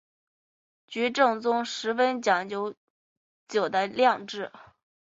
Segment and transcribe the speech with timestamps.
[0.87, 2.73] 菊正宗十分讲究
[3.47, 4.51] 酒的酿制。